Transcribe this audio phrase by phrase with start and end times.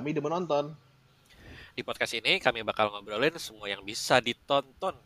[0.00, 0.72] kami demen nonton.
[1.76, 4.96] Di podcast ini kami bakal ngobrolin semua yang bisa ditonton.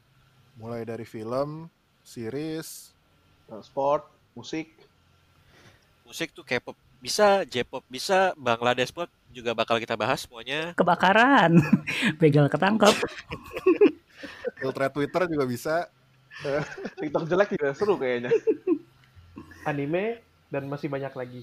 [0.55, 1.67] Mulai dari film,
[2.07, 2.95] series,
[3.59, 4.07] sport,
[4.39, 4.71] musik.
[6.07, 10.79] Musik tuh K-pop bisa, J-pop bisa, Bangladesh pop juga bakal kita bahas semuanya.
[10.79, 11.59] Kebakaran,
[12.23, 12.95] begal ketangkep.
[14.63, 15.75] Filter Twitter juga bisa.
[17.03, 18.31] TikTok jelek juga seru kayaknya.
[19.69, 20.23] Anime
[20.55, 21.43] dan masih banyak lagi.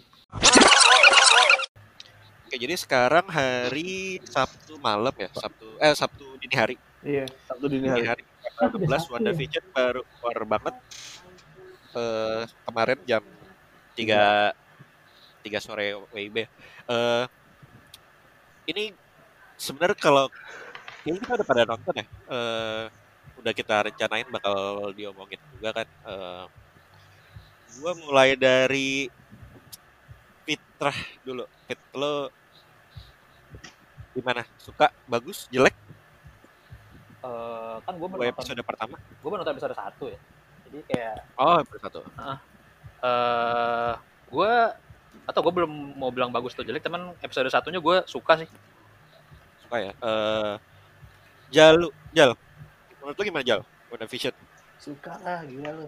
[2.52, 6.76] Oke, jadi sekarang hari Sabtu malam ya, Sabtu eh Sabtu dini hari.
[7.00, 7.24] Iya.
[7.48, 8.04] Sabtu dini hari.
[8.04, 8.24] Dini hari
[8.60, 10.76] 11 WandaVision baru keluar banget
[11.96, 13.24] eh kemarin jam
[13.96, 14.52] 3
[15.48, 16.44] 3 sore WIB.
[16.92, 17.24] Eh
[18.68, 18.92] ini
[19.56, 20.28] sebenarnya kalau
[21.08, 22.06] ini kita udah pada nonton ya.
[22.36, 22.84] Eh
[23.40, 25.88] udah kita rencanain bakal diomongin juga kan.
[25.88, 26.46] Eh
[27.80, 29.08] gua mulai dari
[30.44, 31.48] Fitrah dulu.
[31.64, 32.41] Fit lo
[34.12, 34.42] gimana?
[34.58, 34.92] Suka?
[35.06, 35.48] Bagus?
[35.48, 35.76] Jelek?
[37.22, 38.98] Eh, kan gue baru episode pertama.
[38.98, 40.20] gue baru nonton episode satu ya.
[40.66, 42.00] Jadi kayak Oh, episode satu.
[43.02, 43.94] eh
[44.32, 44.54] gue
[45.22, 48.50] atau gue belum mau bilang bagus atau jelek, teman episode satunya gue suka sih.
[49.62, 49.92] Suka ya.
[49.94, 50.56] Eh
[51.52, 51.78] Jal,
[52.12, 52.32] Jal.
[53.02, 53.62] Menurut lu gimana Jal?
[53.92, 54.34] WandaVision.
[54.80, 55.88] Suka lah, gila lu.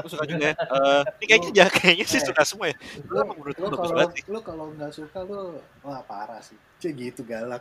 [0.00, 0.54] Lu suka juga ya?
[0.56, 2.76] Eh, ini kayaknya Jal kayaknya sih suka semua ya.
[3.04, 4.24] Lu lu, emang menurut lu lu bagus kalau banget sih.
[4.26, 5.40] lu kalau nggak suka lu
[5.84, 7.60] wah parah sih Cek gitu galak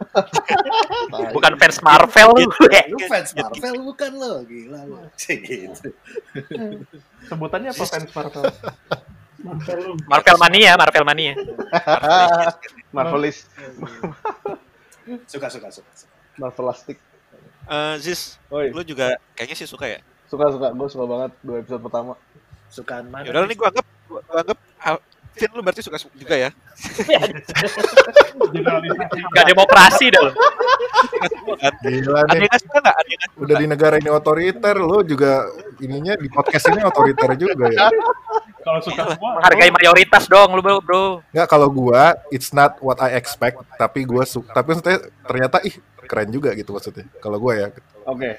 [1.36, 2.48] Bukan fans Marvel lu.
[2.48, 5.92] lu fans Marvel bukan lo gila lu Cek gitu
[7.28, 8.44] Sebutannya apa fans Marvel?
[10.04, 11.32] Marvel mania, Marvel mania.
[12.92, 13.48] Marvelis,
[15.32, 16.12] suka suka suka, suka.
[16.36, 17.00] Marvelastic.
[17.70, 20.04] Eh, Ziz, Oi, lu juga kayaknya sih suka ya.
[20.30, 22.14] Suka suka, gue suka banget dua episode pertama.
[22.70, 25.02] sukaan mana Yaudah nih gua anggap gua, gua anggap Al-
[25.34, 26.50] Vin lu berarti suka su- juga ya.
[29.30, 30.32] Gak demokrasi dah lu.
[31.80, 32.46] Gila Ada nih.
[32.46, 32.96] nggak suka nggak?
[32.96, 35.48] Ada yang nggak Udah di negara ini otoriter, lu juga
[35.80, 37.88] ininya di podcast ini otoriter juga ya.
[38.60, 40.78] Kalau suka semua, Hargai mayoritas dong lu bro.
[40.84, 41.04] bro.
[41.32, 44.52] Nggak kalau gua, it's not what I expect, tapi gua suka.
[44.52, 45.74] Tapi maksudnya ternyata ih
[46.04, 47.08] keren juga gitu maksudnya.
[47.18, 47.68] Kalau gua ya.
[48.06, 48.36] Oke,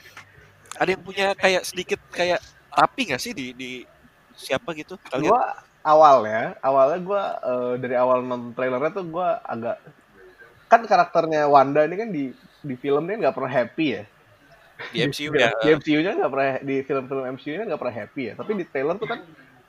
[0.81, 2.41] ada yang punya kayak sedikit kayak
[2.73, 3.85] tapi nggak sih di di
[4.33, 4.97] siapa gitu?
[4.97, 5.45] Kalian gue
[5.85, 7.23] awalnya, awalnya gue
[7.85, 9.77] dari awal nonton trailernya tuh gue agak
[10.73, 12.33] kan karakternya Wanda ini kan di
[12.65, 14.05] di film ini nggak pernah happy ya.
[14.89, 15.53] di MCU ya.
[15.61, 18.35] Di MCU-nya nggak pernah di film-film MCU-nya nggak pernah happy ya.
[18.41, 19.21] Tapi di trailer tuh kan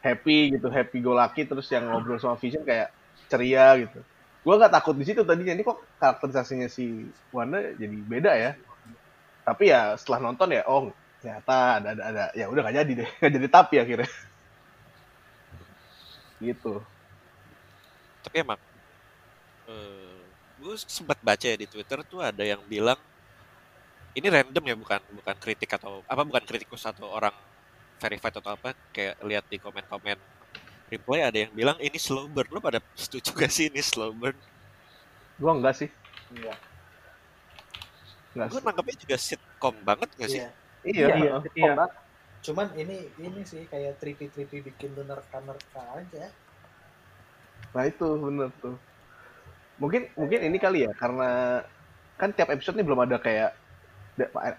[0.01, 2.89] happy gitu, happy go lucky terus yang ngobrol sama Vision kayak
[3.28, 3.99] ceria gitu.
[4.41, 7.05] Gue nggak takut di situ tadinya ini kok karakterisasinya si
[7.35, 8.51] Wanda jadi beda ya.
[9.41, 13.09] Tapi ya setelah nonton ya, oh ternyata ada ada ada ya udah nggak jadi deh,
[13.19, 14.09] nggak jadi tapi akhirnya.
[16.41, 16.74] Gitu.
[18.25, 18.59] Tapi emang
[19.69, 20.19] eh
[20.62, 22.97] gue sempat baca ya di Twitter tuh ada yang bilang
[24.13, 27.34] ini random ya bukan bukan kritik atau apa bukan kritikus atau orang
[27.97, 30.22] verified atau apa kayak lihat di komen-komen
[30.94, 34.38] reply ada yang bilang ini slow burn lo pada setuju gak sih ini slow burn
[35.41, 35.90] Gua enggak sih.
[36.29, 36.58] Enggak.
[38.31, 40.49] Gue nangkepnya juga sitcom banget gak sih Iya.
[40.81, 41.33] Iya, iya.
[41.53, 41.73] iya.
[42.41, 46.25] cuman ini ini sih kayak tripi tripi bikin lu nerka nerka aja
[47.71, 48.75] Nah itu bener tuh.
[49.77, 51.61] Mungkin mungkin ini kali ya karena
[52.17, 53.55] kan tiap episode ini belum ada kayak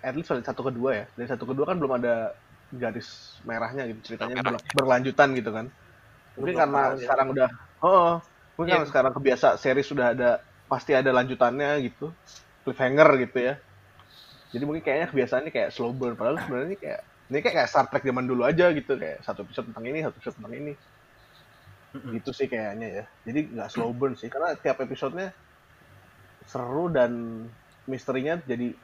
[0.00, 1.04] at least dari satu kedua ya.
[1.12, 2.32] Dari satu kedua kan belum ada
[2.72, 4.56] garis merahnya gitu ceritanya Merah.
[4.56, 5.66] berla- berlanjutan gitu kan.
[6.38, 6.98] Mungkin Belum karena ya.
[7.04, 7.48] sekarang udah
[7.82, 8.12] oh
[8.56, 8.76] mungkin Iya.
[8.80, 10.30] karena sekarang kebiasa series sudah ada
[10.66, 12.08] pasti ada lanjutannya gitu.
[12.62, 13.54] Cliffhanger gitu ya.
[14.52, 16.14] Jadi mungkin kayaknya kebiasaannya kayak slow burn.
[16.14, 17.00] Padahal sebenarnya ini kayak
[17.32, 19.00] ini kayak, kayak Star Trek zaman dulu aja gitu.
[19.00, 20.72] Kayak satu episode tentang ini, satu episode tentang ini.
[21.92, 23.04] Gitu sih kayaknya ya.
[23.24, 24.28] Jadi nggak slow burn sih.
[24.28, 25.32] Karena tiap episodenya
[26.44, 27.44] seru dan
[27.88, 28.76] misterinya jadi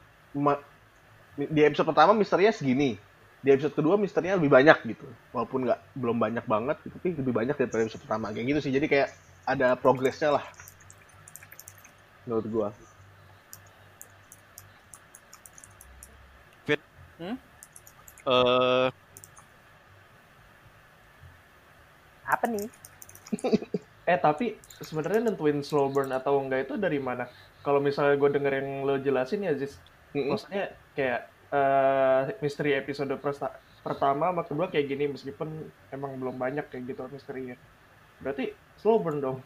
[1.38, 2.96] di episode pertama misterinya segini.
[3.38, 5.06] Di episode kedua misterinya lebih banyak gitu.
[5.36, 8.32] Walaupun nggak belum banyak banget gitu, tapi lebih banyak daripada episode pertama.
[8.32, 8.72] Kayak gitu sih.
[8.72, 9.08] Jadi kayak
[9.44, 10.44] ada progresnya lah.
[12.24, 12.68] Menurut gua
[17.20, 18.90] eh
[22.26, 22.66] Apa nih?
[24.08, 27.28] Eh tapi sebenarnya nentuin slow burn atau enggak itu dari mana?
[27.60, 29.76] Kalau misalnya gue denger yang lo jelasin ya Ziz,
[30.16, 30.32] Mm-mm.
[30.32, 35.48] maksudnya kayak eh misteri episode persta- pertama sama kedua kayak gini meskipun
[35.92, 37.52] emang belum banyak kayak gitu misterinya.
[38.24, 39.38] Berarti slow burn dong.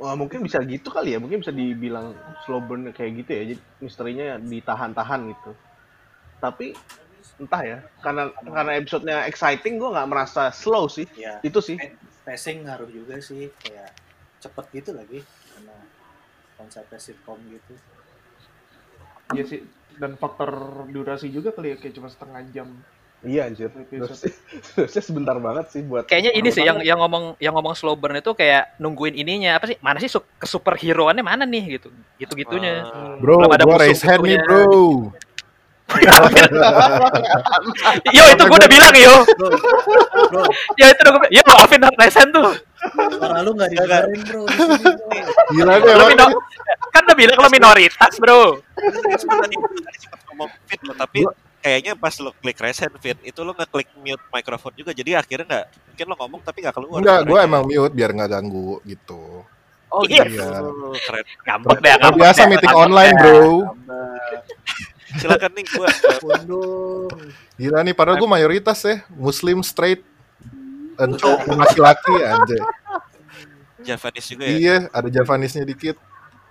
[0.00, 3.62] Wah, mungkin bisa gitu kali ya mungkin bisa dibilang slow burn kayak gitu ya jadi
[3.84, 5.50] misterinya ditahan-tahan gitu
[6.42, 6.74] tapi
[7.38, 11.78] entah ya karena karena episodenya exciting gua nggak merasa slow sih ya itu sih
[12.26, 13.94] pacing ngaruh juga sih kayak
[14.42, 15.22] cepet gitu lagi
[15.54, 15.76] karena
[16.58, 17.74] konsepnya sitcom gitu
[19.32, 19.60] Iya sih.
[19.96, 20.50] Dan faktor
[20.88, 22.68] durasi juga kali ya kayak cuma setengah jam.
[23.22, 23.70] Iya anjir.
[23.70, 28.18] Terusnya sebentar banget sih buat Kayaknya ini sih yang yang ngomong yang ngomong slow burn
[28.18, 29.76] itu kayak nungguin ininya apa sih?
[29.78, 31.88] Mana sih su- ke superhero-annya mana nih gitu.
[32.18, 32.82] Gitu-gitunya.
[32.82, 35.12] Ah, Bro, Belum ada gua raise hand nih, bro.
[38.08, 39.14] Yo itu gue udah bilang yo.
[40.74, 41.34] Yo itu udah gue bilang.
[41.34, 42.52] Yo Alvin Resen tuh.
[42.82, 45.06] suara lu nggak didengerin bro di sini bro
[45.54, 46.34] Gila deh, mino-
[46.90, 48.58] kan udah bilang lo minoritas bro.
[50.26, 51.22] ngomong fit lo tapi
[51.58, 55.66] kayaknya pas lo klik recent fit itu lo ngeklik mute microphone juga jadi akhirnya nggak
[55.86, 59.46] mungkin lo ngomong tapi nggak keluar Enggak, gue emang mute biar nggak ganggu gitu.
[59.88, 60.24] oh Iya.
[60.26, 60.42] gitu
[60.98, 63.46] keren Ngambek deh, Kan ngambek biasa meeting online, bro.
[65.18, 65.88] Silakan nih gua.
[67.56, 70.02] Gila nih, padahal gue mayoritas ya, muslim straight
[70.96, 71.16] dan
[71.52, 72.60] laki-laki anjay.
[73.82, 75.98] Javanese juga ya Iya, ada Javanisnya dikit.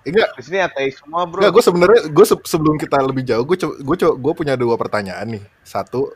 [0.01, 1.39] Enggak, Di sini ateis semua bro.
[1.39, 5.43] enggak gue sebenarnya gue sebelum kita lebih jauh, gue gue gue punya dua pertanyaan nih.
[5.61, 6.09] Satu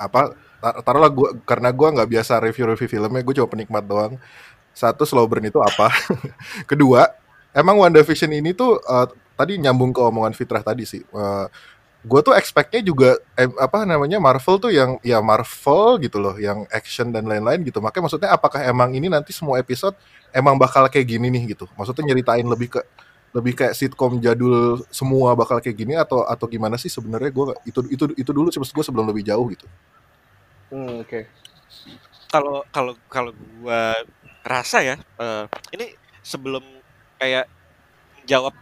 [0.00, 4.16] apa tar- taruhlah gue karena gue nggak biasa review-review filmnya, gue cuma penikmat doang.
[4.72, 5.92] Satu slow burn itu apa?
[6.70, 7.04] Kedua,
[7.52, 9.06] emang WandaVision ini tuh eh,
[9.42, 11.02] tadi nyambung ke omongan Fitrah tadi sih.
[12.02, 16.66] gue tuh expect-nya juga eh, apa namanya Marvel tuh yang ya Marvel gitu loh, yang
[16.74, 17.78] action dan lain-lain gitu.
[17.78, 19.94] Makanya maksudnya apakah emang ini nanti semua episode
[20.34, 21.70] emang bakal kayak gini nih gitu?
[21.78, 22.80] Maksudnya nyeritain lebih ke
[23.32, 27.80] lebih kayak sitcom jadul semua bakal kayak gini atau atau gimana sih sebenarnya gue itu
[27.88, 29.64] itu itu dulu sih gue sebelum lebih jauh gitu.
[30.72, 31.28] Hmm, Oke.
[32.32, 33.92] kalau kalau kalau gua
[34.40, 35.44] rasa ya eh,
[35.76, 35.92] ini
[36.24, 36.64] sebelum
[37.20, 37.44] kayak
[38.16, 38.56] menjawab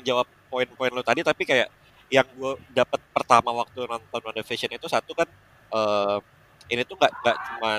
[0.00, 1.68] menjawab poin-poin lo tadi tapi kayak
[2.10, 5.28] yang gue dapat pertama waktu nonton WandaVision itu satu kan
[5.70, 6.18] eh,
[6.74, 7.70] ini tuh nggak nggak cuma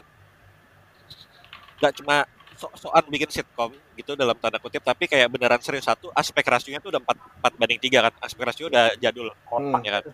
[1.81, 2.15] nggak cuma
[2.61, 5.89] so-soan bikin sitcom gitu dalam tanda kutip tapi kayak beneran serius.
[5.89, 8.13] Satu aspek rasionya tuh udah 4, 4 banding 3 kan.
[8.21, 9.81] Aspek rasio udah jadul Hmm.
[9.83, 10.13] ya kan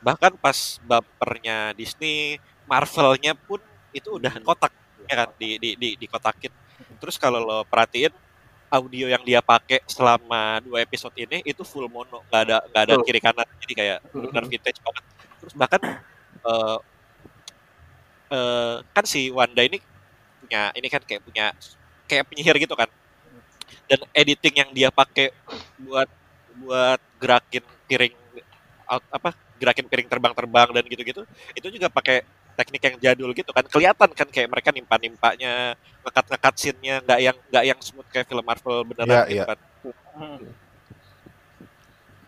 [0.00, 3.60] bahkan pas bumpernya Disney Marvelnya pun
[3.92, 4.72] itu udah kotak
[5.04, 6.52] ya kan di di di dikotakin.
[7.00, 8.12] Terus kalau lo perhatiin
[8.70, 12.22] audio yang dia pakai selama dua episode ini itu full mono.
[12.30, 15.04] Nggak ada nggak ada kiri kanan jadi kayak benar vintage banget.
[15.42, 15.80] Terus bahkan
[16.46, 16.78] eh
[18.30, 19.78] eh, kan si Wanda ini
[20.40, 21.46] punya ini kan kayak punya
[22.06, 22.88] kayak penyihir gitu kan.
[23.90, 25.34] Dan editing yang dia pakai
[25.82, 26.06] buat
[26.62, 28.14] buat gerakin piring
[28.90, 29.30] apa
[29.60, 31.22] gerakin piring terbang-terbang dan gitu-gitu
[31.54, 32.26] itu juga pakai
[32.56, 37.64] teknik yang jadul gitu kan kelihatan kan kayak mereka nimpa-nimpanya ngekat-ngekat scene-nya nggak yang nggak
[37.64, 39.44] yang smooth kayak film Marvel beneran Iya, gitu iya.
[39.48, 39.58] kan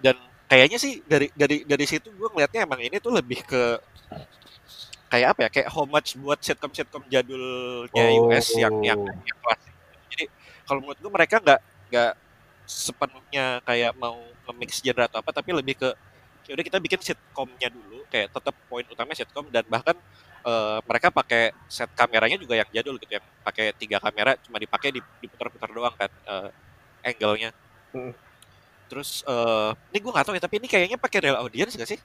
[0.02, 0.16] dan
[0.50, 3.78] kayaknya sih dari dari dari situ gue ngelihatnya emang ini tuh lebih ke
[5.08, 9.12] kayak apa ya kayak homage buat sitcom-sitcom jadulnya US yang yang, Oh.
[9.24, 9.72] yang klasik
[10.12, 10.24] jadi
[10.64, 11.60] kalau menurut gue mereka nggak
[11.92, 12.12] nggak
[12.64, 14.16] sepenuhnya kayak mau
[14.48, 15.88] nge-mix genre atau apa tapi lebih ke
[16.52, 19.96] ya udah kita bikin sitcomnya dulu kayak tetap poin utamanya sitcom dan bahkan
[20.44, 24.92] eh, mereka pakai set kameranya juga yang jadul gitu yang pakai tiga kamera cuma dipakai
[24.92, 26.48] di- diputar-putar doang kan eh,
[27.08, 27.56] angle-nya
[27.92, 28.12] Hmm.
[28.84, 31.96] terus eh, ini gue nggak tahu ya tapi ini kayaknya pakai real audience gak sih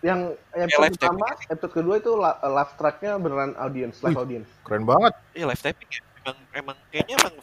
[0.00, 4.48] Yang Ya, episode live pertama, episode kedua itu live tracknya beneran audience, live audience.
[4.64, 5.12] Keren banget.
[5.34, 7.34] Iya live taping ya emang emang kayaknya emang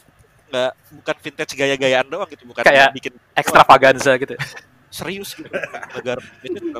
[0.48, 4.34] nggak bukan vintage gaya-gayaan doang gitu bukan Kayak bikin Extravaganza gitu.
[4.88, 5.48] serius gitu
[5.96, 6.18] juga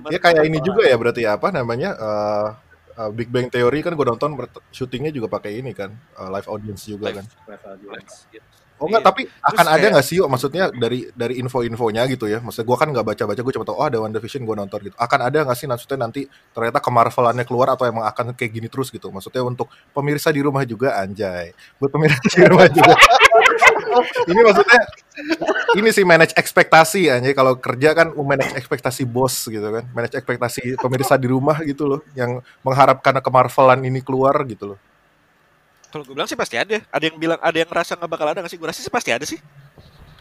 [0.09, 2.47] Ya kayak ini juga ya berarti ya, apa namanya eh,
[2.99, 4.35] eh, Big Bang Theory kan gue nonton
[4.71, 7.17] syutingnya juga pakai ini kan eh, live audience juga Live.
[7.21, 7.25] kan.
[7.47, 8.15] Live audience.
[8.79, 9.09] Oh enggak, Iya.
[9.11, 12.39] tapi akan ada kayak- nggak sih yuk maksudnya dari dari info-infonya gitu ya.
[12.39, 14.95] Maksudnya gue kan nggak baca-baca, gue cuma tahu oh ada WandaVision gue nonton gitu.
[14.95, 18.95] Akan ada nggak sih maksudnya nanti ternyata kemarvelannya keluar atau emang akan kayak gini terus
[18.95, 19.11] gitu.
[19.11, 21.51] Maksudnya untuk pemirsa di rumah juga anjay.
[21.83, 22.95] Buat pemirsa di rumah juga.
[24.31, 24.81] ini maksudnya
[25.79, 29.85] ini sih manage ekspektasi anjay kalau kerja kan manage ekspektasi bos gitu kan.
[29.95, 34.79] Manage ekspektasi pemirsa di rumah gitu loh yang mengharapkan kemarvelan ini keluar gitu loh.
[35.89, 38.45] kalau gue bilang sih pasti ada ada yang bilang ada yang ngerasa nggak bakal ada
[38.45, 39.41] nggak sih gue rasa sih pasti ada sih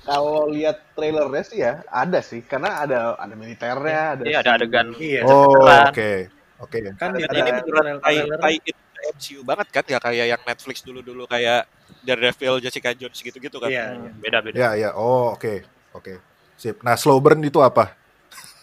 [0.07, 4.23] Kalau lihat trailernya sih ya ada sih, karena ada ada militernya, ada.
[4.23, 4.95] Iya ada adegan.
[4.95, 5.27] Iya.
[5.27, 6.31] Oh, oke.
[6.63, 6.79] Oke.
[6.95, 8.71] Kan di Dan ini beneran ke
[9.19, 11.67] MCU banget kan gak kayak yang Netflix dulu-dulu kayak
[12.01, 13.93] Daredevil, Jessica Jones gitu-gitu kan Iya.
[13.93, 14.55] Hmm, Beda-beda.
[14.55, 14.89] Ya, ya.
[14.93, 15.65] Oh, oke.
[15.91, 16.21] Oke.
[16.55, 16.81] Sip.
[16.81, 17.93] Nah, slow burn itu apa?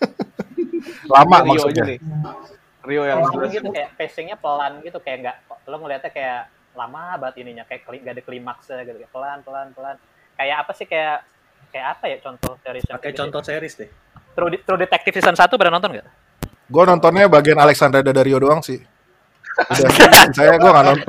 [1.15, 1.85] Lama Rio aja maksudnya.
[1.87, 1.99] nih.
[2.85, 6.41] Rio yang Pelan gitu kayak pacingnya pelan gitu kayak nggak lo ngeliatnya kayak
[6.77, 9.97] lama banget ininya kayak nggak ada klimaksnya gitu kayak pelan pelan pelan
[10.37, 11.25] kayak apa sih kayak
[11.73, 13.89] kayak apa ya contoh dari pakai contoh series deh.
[14.35, 16.07] True, De- True Detective season 1 pada nonton nggak?
[16.67, 18.77] Gue nontonnya bagian Alexandra Daddario doang sih.
[19.71, 19.91] Udah,
[20.35, 21.07] saya gue nggak nonton.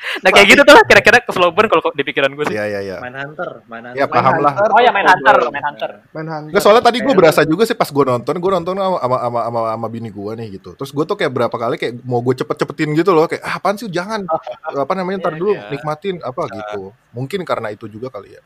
[0.24, 2.56] Nah kayak gitu tuh lah kira-kira ke slow burn kalau di pikiran gue sih.
[2.56, 2.96] Iya iya iya.
[3.04, 4.00] Mindhunter, Mindhunter.
[4.00, 4.52] Ya paham lah.
[4.72, 5.90] Oh ya main hunter, main hunter.
[6.16, 6.50] Main hunter.
[6.56, 9.40] Nggak soalnya tadi gue berasa juga sih pas gue nonton, gue nonton sama sama sama,
[9.44, 10.70] sama, sama bini gue nih gitu.
[10.76, 13.76] Terus gue tuh kayak berapa kali kayak mau gue cepet-cepetin gitu loh, kayak ah, apaan
[13.76, 14.24] sih jangan
[14.64, 15.68] apa namanya ntar dulu Iya.
[15.68, 16.80] nikmatin apa gitu.
[17.12, 18.42] Mungkin karena itu juga kali ya.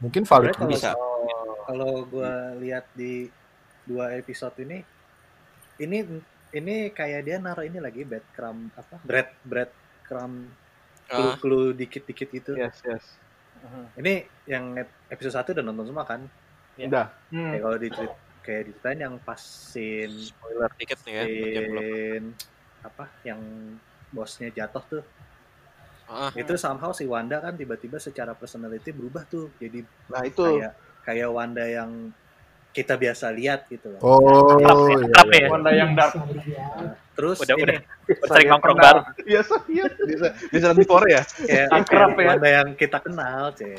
[0.00, 0.90] Mungkin valid kalau Bisa.
[1.68, 2.32] kalau gue
[2.66, 3.28] lihat di
[3.84, 4.80] dua episode ini,
[5.78, 5.98] ini
[6.50, 9.70] ini kayak dia naruh ini lagi breadcrumb apa bread bread
[10.02, 10.50] crumb
[11.10, 12.52] Ah, clue dikit-dikit gitu.
[12.54, 13.04] Yes, yes.
[13.98, 16.24] Ini yang ep- episode satu udah nonton semua kan?
[16.78, 17.12] Udah.
[17.28, 17.50] Hmm.
[17.52, 21.22] Kayak kalau dicerit kayak diceritain yang pas scene, spoiler dikit nih ya.
[21.28, 22.26] scene
[22.80, 23.40] apa yang
[24.10, 25.04] bosnya jatuh tuh
[26.10, 30.72] Ah, itu somehow si Wanda kan tiba-tiba secara personality berubah tuh jadi Nah, itu kayak
[31.06, 32.10] kayak Wanda yang
[32.70, 34.00] kita biasa lihat gitu loh.
[34.00, 35.40] Oh, Akrab ya, iya, iya.
[35.42, 35.48] ya.
[35.50, 36.14] Wanda yang dark.
[37.18, 39.04] Terus Udah ini udah sering nongkrong bareng.
[39.26, 41.66] biasa iya bisa bisa di Korea ya.
[41.68, 42.28] kayak, Akrab ya.
[42.32, 43.76] Wanda yang kita kenal, cek.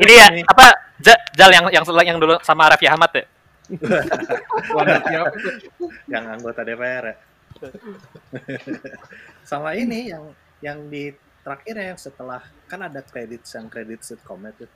[0.00, 3.24] Ini ya apa Ja- Jal yang yang yang dulu sama Raffi Ahmad ya?
[4.76, 5.90] Wanda siapa tuh?
[6.08, 7.16] yang anggota DPR ya.
[9.50, 10.24] Sama ini yang
[10.64, 11.12] yang di
[11.44, 14.70] terakhir yang setelah kan ada kredit yang kredit sitcom tuh.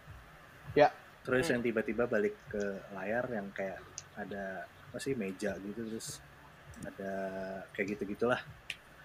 [0.77, 0.93] Ya.
[1.21, 3.79] Terus yang tiba-tiba balik ke layar yang kayak
[4.15, 6.19] ada apa sih meja gitu terus
[6.81, 7.13] ada
[7.71, 8.41] kayak gitu gitulah.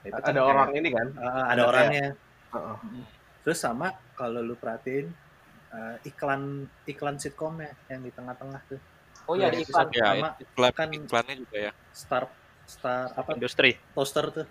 [0.02, 1.08] Itu kan Ada kayak- orang ini kan.
[1.16, 2.08] Ah, ada orangnya.
[2.50, 2.78] Heeh.
[3.42, 5.08] Terus sama kalau lu perhatiin
[5.68, 6.42] eh, iklan
[6.86, 8.80] iklan sitcomnya yang di tengah-tengah tuh.
[9.28, 9.88] Oh iya ada iklan.
[9.92, 11.72] ya, Sama iklan, kan- iklannya juga ya.
[11.92, 12.24] Star
[12.66, 13.76] Star apa Industri.
[13.92, 14.48] toaster tuh.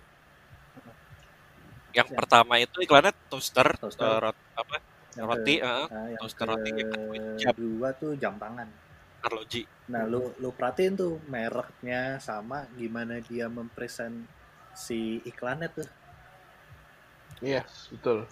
[1.92, 2.16] Yang Ya.
[2.18, 4.18] pertama itu iklannya toaster, Toaster.
[4.20, 4.76] rot- apa
[5.14, 6.90] Yang roti, ke- eh, Nah, yang toaster roti yang
[7.38, 7.52] jam.
[7.54, 8.68] kedua tuh jam tangan.
[9.24, 9.64] arloji.
[9.88, 14.12] Nah, lu lu perhatiin tuh mereknya sama gimana dia mempresent
[14.76, 15.88] si iklannya tuh.
[17.40, 18.28] Yes, betul.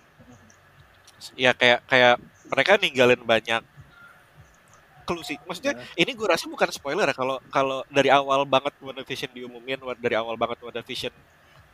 [1.32, 3.64] Ya kayak kayak mereka ninggalin banyak
[5.08, 5.40] clue sih.
[5.48, 5.86] Maksudnya Nah.
[5.96, 10.14] ini gue rasa bukan spoiler ya kalau kalau dari awal banget WandaVision diumumin wa- dari
[10.14, 11.14] awal banget WandaVision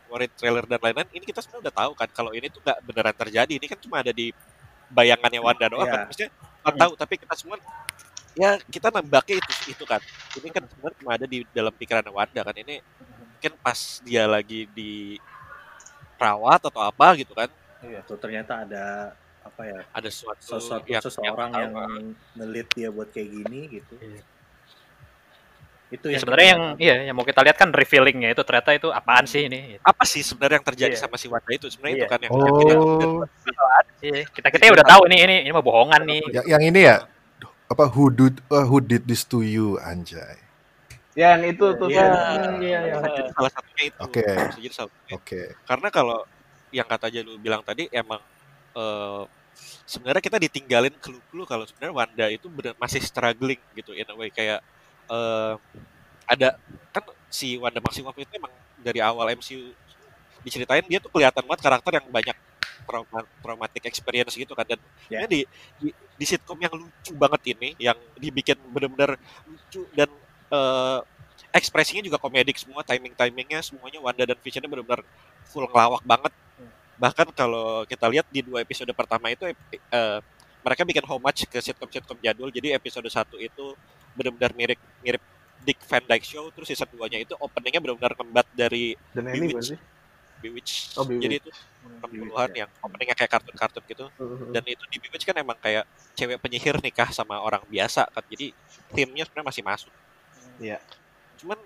[0.06, 3.16] ngeluarin trailer dan lain-lain ini kita sebenarnya udah tahu kan kalau ini tuh nggak beneran
[3.18, 4.32] terjadi ini kan cuma ada di
[4.88, 5.92] bayangannya Wanda doang Iya.
[5.92, 6.30] kan maksudnya
[6.64, 7.56] nggak tahu tapi kita semua
[8.34, 10.00] ya kita nembaknya itu itu kan
[10.34, 12.80] ini kan sebenarnya cuma ada di dalam pikiran Wanda kan ini
[13.34, 15.16] mungkin pas dia lagi di
[16.16, 19.80] perawat atau apa gitu kan Iya, tuh ternyata ada apa ya?
[19.94, 22.02] ada suatu Sesuatu yang, seseorang tahu, yang kan.
[22.34, 23.94] ngelit dia buat kayak gini gitu.
[23.96, 24.22] Iya.
[25.88, 28.70] Itu Ya, yang sebenarnya kita yang iya yang mau kita lihat kan revealingnya itu ternyata
[28.76, 29.80] itu apaan sih ini?
[29.80, 31.00] apa sih sebenarnya yang terjadi Iya.
[31.00, 32.04] sama si Wanda itu sebenarnya Iya.
[32.04, 33.24] itu kan yang, yang kita Oh,
[33.98, 36.20] Iya, kita kita udah tahu nih ini ini mah bohongan nih.
[36.30, 36.96] yang, yang ini ya
[37.68, 40.36] apa who did uh, who did this to you anjay.
[41.16, 41.88] Yang itu tuh.
[41.90, 42.04] Iya.
[42.04, 42.20] tuh.
[42.62, 42.92] Iya, iya.
[42.94, 44.22] bisa jadi salah satunya itu Oke.
[44.70, 45.12] satunya.
[45.16, 45.40] Oke.
[45.64, 46.18] karena kalau
[46.68, 48.20] yang kata aja lu bilang tadi emang
[48.76, 49.22] eh,
[49.88, 54.28] sebenarnya kita ditinggalin clue-clue kalau sebenarnya Wanda itu bener, masih struggling gitu in a way
[54.28, 54.60] kayak
[55.10, 55.54] eh,
[56.28, 56.48] ada
[56.92, 59.72] kan si Wanda Maximoff itu emang dari awal MCU
[60.44, 62.36] diceritain dia tuh kelihatan banget karakter yang banyak
[62.88, 64.64] trauma traumatic experience gitu kan.
[64.64, 65.24] Dan Ya.
[65.24, 65.40] dia di,
[65.80, 69.16] di di sitcom yang lucu banget ini yang dibikin bener-bener
[69.48, 70.08] lucu dan
[70.52, 70.98] eh,
[71.54, 75.00] ekspresinya juga komedik semua timing timingnya semuanya Wanda dan Visionnya benar-benar
[75.48, 76.32] full ngelawak banget.
[76.98, 80.18] Bahkan kalau kita lihat di dua episode pertama itu eh,
[80.64, 82.50] mereka bikin homage ke sitcom-sitcom jadul.
[82.52, 83.72] Jadi episode satu itu
[84.18, 85.22] benar-benar mirip mirip
[85.60, 89.38] Dick Van Dyke Show terus season 2 nya itu openingnya benar-benar ngembat dari Dan bukan
[89.44, 89.68] Bewitched.
[89.68, 89.78] sih?
[90.38, 91.22] Bewitched Oh, Bewitched.
[91.22, 92.58] jadi itu Bewitched, 60-an ya.
[92.58, 94.06] yang openingnya kayak kartun-kartun gitu
[94.48, 95.82] dan itu di Bewitched kan emang kayak
[96.12, 98.54] cewek penyihir nikah sama orang biasa kan jadi
[98.88, 99.92] timnya sebenarnya masih masuk
[100.58, 100.78] Iya.
[101.36, 101.58] cuman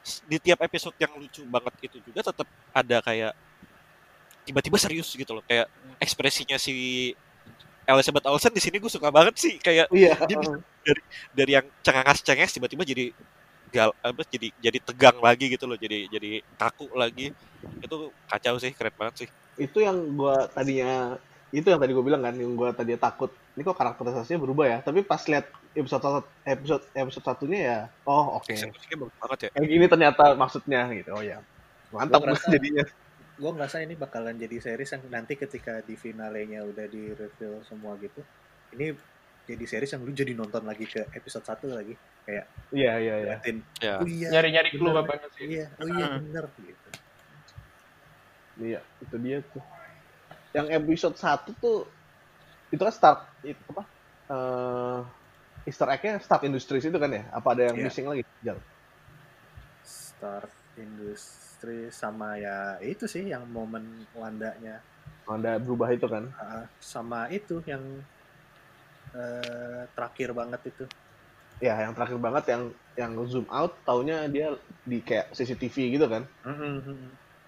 [0.00, 3.32] s- di tiap episode yang lucu banget itu juga tetap ada kayak
[4.42, 7.14] tiba-tiba serius gitu loh kayak ekspresinya si
[7.84, 10.14] Elizabeth Olsen di sini gue suka banget sih kayak Iya.
[10.24, 13.10] dia bisa dari dari yang cengenges tiba-tiba jadi
[13.68, 17.32] gal apa jadi jadi tegang lagi gitu loh jadi jadi kaku lagi
[17.80, 17.96] itu
[18.26, 21.16] kacau sih keren banget sih Itu yang gua tadinya
[21.52, 23.28] itu yang tadi gue bilang kan, yang gua tadi takut.
[23.52, 24.78] Ini kok karakterisasinya berubah ya?
[24.80, 25.44] Tapi pas lihat
[25.76, 28.48] episode satu, episode episode satunya ya, oh oke.
[28.48, 28.88] Bagus
[29.20, 31.12] banget ya Kayak gini ternyata maksudnya gitu.
[31.12, 31.44] Oh ya.
[31.92, 32.84] Mantap gua ngerasa- jadinya.
[33.42, 37.98] Gue ngerasa ini bakalan jadi series yang nanti ketika di finalenya udah di reveal semua
[37.98, 38.22] gitu.
[38.70, 38.94] Ini
[39.42, 41.98] jadi series yang lu jadi nonton lagi ke episode 1 lagi.
[42.22, 43.34] Kayak Iya, iya, iya.
[43.34, 45.58] liatin, ya oh iya, Nyari-nyari clue apanya sih?
[45.58, 46.18] iya, oh iya Hmm.
[46.22, 46.88] bener gitu.
[48.62, 49.62] Iya, itu dia tuh.
[50.54, 51.90] Yang episode 1 tuh
[52.70, 53.82] itu kan start itu apa?
[54.30, 55.00] Eh
[55.66, 57.26] Easter egg-nya Stark Industries itu kan ya?
[57.34, 57.90] Apa ada yang Iya.
[57.90, 58.22] missing lagi?
[58.46, 58.58] Jal?
[59.82, 60.50] Start
[61.62, 63.86] industri sama ya itu sih yang momen
[64.18, 64.82] Wandanya
[65.22, 66.26] Ada berubah itu kan.
[66.34, 67.78] Ah, sama itu yang
[69.14, 70.84] eh, terakhir banget itu
[71.62, 72.62] Ya, yang terakhir banget yang
[72.98, 74.50] yang zoom out taunya dia
[74.82, 76.26] di kayak CCTV gitu kan.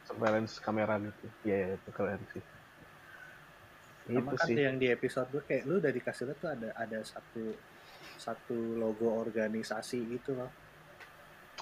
[0.06, 1.26] Surveillance kamera gitu.
[1.42, 2.42] Iya, ya, itu keren sih.
[4.06, 4.54] sama Itu kan sih.
[4.54, 7.42] yang di episode gue kayak lu udah dikasih lihat tuh ada ada satu
[8.14, 10.46] satu logo organisasi gitu loh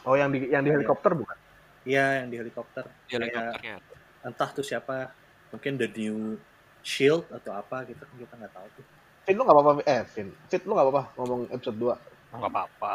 [0.04, 0.76] Oh, yang di yang di Iya.
[0.82, 1.38] helikopter bukan?
[1.82, 3.76] Iya yang di helikopter Di Kayak- helikopternya.
[4.22, 5.10] entah tuh siapa
[5.48, 6.38] mungkin the new
[6.80, 8.84] shield atau apa gitu kan kita nggak tahu tuh
[9.22, 11.94] Vin lu nggak apa-apa eh Vin Fit lu nggak apa-apa ngomong episode 2
[12.32, 12.94] Nggak apa-apa.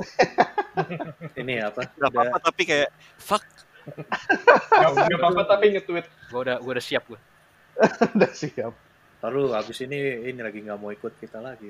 [1.40, 3.40] ini apa Gak udah apa-apa tapi kayak fuck
[4.70, 6.06] Nggak apa-apa tapi nge-tweet.
[6.28, 7.16] Gue udah gue udah siap gue.
[8.14, 8.72] udah siap
[9.18, 11.68] Taruh abis ini ini lagi nggak mau ikut kita lagi.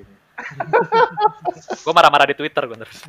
[1.83, 3.03] Gue marah-marah di Twitter gue terus.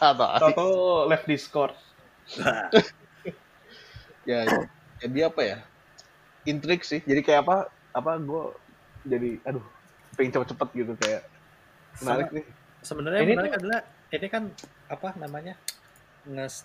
[0.00, 0.68] Atau
[1.04, 1.76] left Discord.
[2.40, 2.68] Wah,
[4.30, 4.38] ya
[4.98, 5.58] jadi apa ya?
[6.44, 7.00] Intrik sih.
[7.00, 7.56] Jadi kayak apa?
[7.92, 8.42] Apa gue
[9.04, 9.64] jadi aduh
[10.14, 11.22] pengen cepet-cepet gitu kayak
[12.00, 12.46] menarik nih.
[12.80, 14.42] Sebenarnya Ini menarik tuh- adalah ini kan
[14.88, 15.54] apa namanya?
[16.24, 16.64] Nges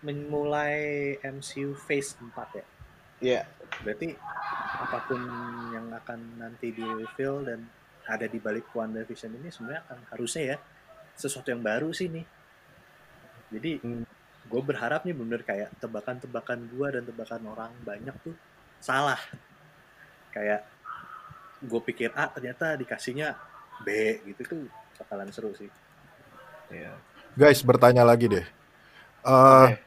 [0.00, 0.78] memulai
[1.20, 2.64] MCU Phase 4 ya.
[3.20, 3.40] Iya.
[3.82, 4.16] Berarti
[4.80, 5.20] apa pun
[5.70, 7.60] yang akan nanti di reveal dan
[8.08, 10.56] ada di balik WandaVision ini sebenarnya akan harusnya ya
[11.14, 12.24] sesuatu yang baru sih nih.
[13.50, 14.06] Jadi Hmm.
[14.50, 18.34] Gue berharap nih bener kayak tebakan-tebakan gua dan tebakan orang banyak tuh
[18.82, 19.18] salah.
[20.34, 20.66] Kayak
[21.62, 23.38] gue pikir A ternyata dikasihnya
[23.86, 24.60] B gitu tuh
[24.98, 25.70] bakalan seru sih.
[26.70, 26.98] Iya.
[27.38, 28.42] Guys, bertanya lagi deh.
[29.22, 29.78] Eh, Oke.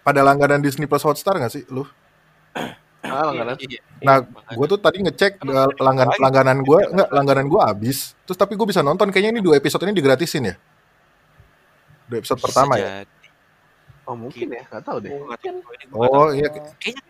[0.00, 1.84] Pada langganan Disney Plus Hotstar nggak sih lu?
[3.00, 3.80] ah langganan Iya.
[4.06, 4.54] Nah, Makanya.
[4.56, 6.20] gue tuh tadi ngecek eh, ada langgan lain?
[6.22, 8.14] langganan gue nggak langganan gue habis.
[8.24, 9.10] Terus tapi gue bisa nonton.
[9.10, 10.54] Kayaknya ini dua episode ini digratisin ya.
[12.10, 13.06] Dua episode pertama ya.
[13.06, 13.18] Bisa
[14.10, 15.22] oh mungkin ya nggak tahu deh jadi.
[15.22, 16.48] Nggak Oh iya.
[16.50, 17.02] Kayaknya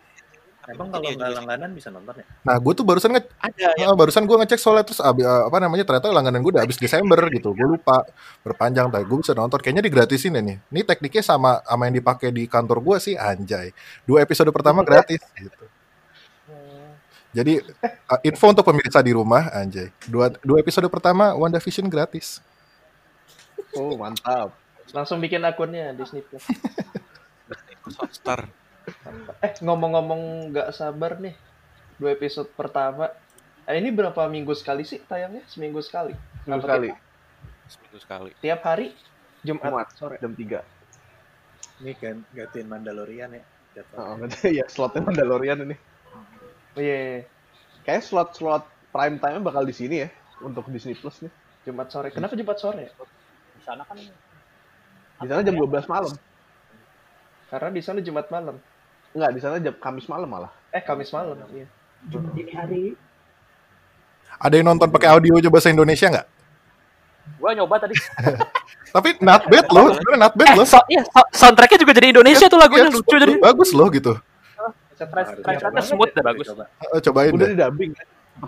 [0.69, 2.25] Emang mungkin kalau nggak langganan bisa nonton ya?
[2.45, 5.57] Nah, gue tuh barusan nge ada ya barusan gue ngecek soalnya terus abi- eh, apa
[5.57, 7.57] namanya ternyata langganan gue udah habis Desember gitu.
[7.57, 8.05] Gue lupa
[8.45, 9.01] berpanjang tadi.
[9.09, 9.57] Gue bisa nonton.
[9.57, 10.57] Kayaknya digratisin ya nih.
[10.69, 13.73] Ini tekniknya sama sama yang dipakai di kantor gue sih anjay.
[14.05, 15.65] Dua episode pertama gratis gitu.
[17.33, 19.89] Jadi eh, info untuk pemirsa di rumah anjay.
[20.05, 22.37] Dua dua episode pertama WandaVision gratis.
[23.71, 24.60] oh mantap
[24.91, 26.43] Langsung bikin akunnya Disney Plus.
[27.97, 28.47] Hotstar
[29.41, 31.35] Eh ngomong-ngomong nggak sabar nih.
[31.97, 33.09] Dua episode pertama.
[33.69, 35.45] Eh, ini berapa minggu sekali sih tayangnya?
[35.47, 36.11] Seminggu sekali.
[36.41, 36.89] seminggu Apa sekali
[37.71, 38.91] seminggu sekali Tiap hari
[39.45, 40.15] Jumat, Jumat sore.
[40.19, 43.43] jam 3 Ini kan gantiin Mandalorian ya.
[43.95, 44.19] oh,
[44.59, 45.75] ya slotnya Mandalorian ini
[46.71, 47.21] Oh, iya, iya.
[47.83, 48.63] kayak slot-slot
[48.95, 51.31] prime time bakal di sini ya untuk Disney Plus nih
[51.67, 52.09] Jumat sore.
[52.15, 52.87] Kenapa Jumat sore?
[52.87, 52.91] ya?
[53.55, 53.99] Di sana kan
[55.21, 56.13] di sana jam 12 malam
[57.47, 58.55] Karena di sana Jumat malam.
[59.11, 60.51] Enggak, di sana jam Kamis malam malah.
[60.71, 61.35] Eh Kamis malam.
[61.51, 61.67] Iya.
[62.07, 62.83] Dini hari.
[64.39, 66.27] Ada yang nonton pakai audio aja bahasa Indonesia nggak?
[67.37, 67.93] gua nyoba tadi.
[68.95, 70.65] Tapi not bad loh, sebenarnya not bad Eh, loh.
[70.67, 73.33] so, iya, so- soundtracknya juga jadi Indonesia tuh lagunya Iya, lucu jadi.
[73.39, 74.13] Bagus loh gitu.
[74.95, 76.45] Stress banget smooth ya, deh bagus.
[76.53, 76.63] coba.
[76.91, 77.53] Eh, cobain Udah deh.
[77.53, 77.91] di dubbing.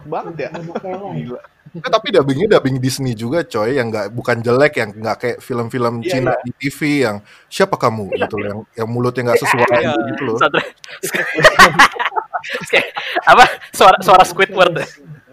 [0.05, 0.49] Banget ya.
[0.53, 1.41] Gila.
[1.73, 6.05] Eh, tapi dubbingnya dubbing Disney juga coy, yang nggak bukan jelek, yang nggak kayak film-film
[6.05, 7.17] Iya, Cina di TV yang
[7.49, 8.13] siapa kamu?
[8.13, 9.93] Gitu loh, yang yang mulutnya nggak sesuai Iya.
[10.13, 10.37] gitu loh.
[13.33, 13.45] Apa?
[13.73, 14.85] Suara suara Squidward.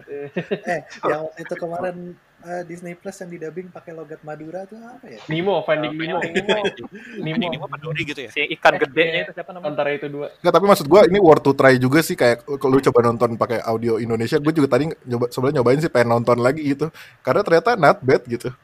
[0.09, 4.81] Eh, yang waktu itu kemarin eh, Disney Plus yang di dubbing pakai logat Madura tuh
[4.81, 5.19] apa ya?
[5.29, 6.19] Nemo, Finding Nemo.
[6.21, 7.57] Ini Nemo.
[7.61, 8.31] mah peduli gitu ya.
[8.33, 10.33] si ikan gedenya itu siapa namanya Antara itu dua.
[10.41, 13.29] Nggak, tapi maksud gua ini worth to try juga sih kayak kalau lu coba nonton
[13.37, 16.89] pakai audio Indonesia, gue juga tadi nyoba sebenarnya nyobain sih pengen nonton lagi gitu.
[17.21, 18.49] Karena ternyata not bad gitu.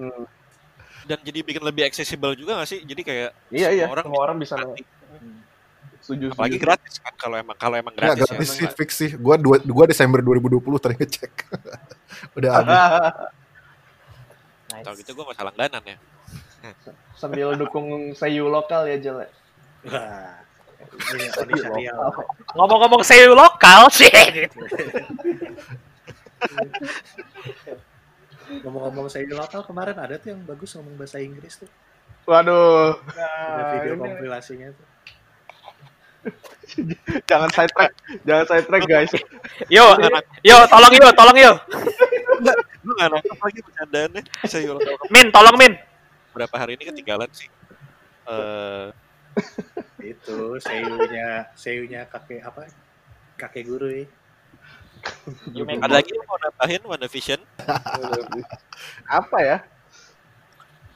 [0.00, 0.26] Hmm.
[1.06, 2.80] Dan jadi bikin lebih accessible juga gak sih?
[2.86, 3.84] Jadi kayak Iya, iya.
[3.90, 4.82] semua orang Semua orang bisa nanti.
[6.00, 6.64] Setuju, Apalagi setuju.
[6.66, 8.56] gratis kan kalau emang kalau emang gratis, gratis ya.
[8.56, 9.10] sih fix sih.
[9.14, 11.32] Gua dua, gua Desember 2020 tadi ngecek.
[12.40, 12.78] Udah habis.
[14.80, 15.96] Kalau gitu gue masalah langganan ya.
[17.12, 19.18] Sambil dukung Seiyu lokal ya Jel.
[19.20, 19.28] ya.
[19.86, 20.40] Wah,
[21.12, 21.96] ini Oni Syariah.
[22.52, 24.08] ngomong-ngomong seiyu lokal sih.
[28.50, 31.70] Ngomong-ngomong saya di lokal kemarin ada tuh yang bagus ngomong bahasa Inggris tuh.
[32.26, 33.22] Waduh, Ada
[33.56, 34.86] Nah, video ini- kompilasinya tuh.
[37.28, 37.92] jangan side track,
[38.28, 39.12] jangan side track guys.
[39.72, 39.96] yo
[40.44, 41.52] yo tolong yo tolong yo
[42.80, 44.22] Lu gak nangkep lagi bercandaannya.
[44.64, 45.72] Ulang tahun min tolong min
[46.32, 47.48] berapa hari ini ketinggalan sih.
[48.24, 48.88] Eh
[50.00, 52.72] Itu seiyunya, seiyunya kakek apa?
[53.36, 54.04] Kakek guru ya.
[55.80, 57.40] ada lagi mau nambahin WandaVision?
[59.08, 59.58] Apa ya?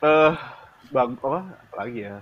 [0.05, 0.33] Eh,
[0.93, 1.41] bag apa
[1.73, 2.21] lagi ya